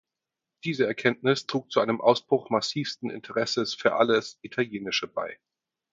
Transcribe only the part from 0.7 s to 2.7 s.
Erkenntnis trug zu einem Ausbruch